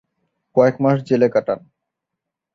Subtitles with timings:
[0.55, 1.59] কয়েকমাস জেলে কাটান।